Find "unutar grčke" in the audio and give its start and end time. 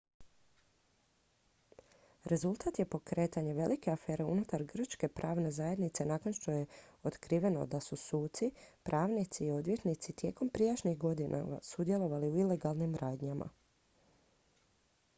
4.29-5.09